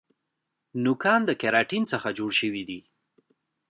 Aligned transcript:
نوکان 0.83 1.21
د 1.25 1.31
کیراټین 1.41 1.83
څخه 1.91 2.07
جوړ 2.17 2.31
شوي 2.39 2.63
دي 2.69 2.79